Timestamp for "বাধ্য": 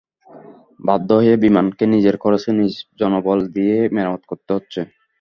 0.79-1.09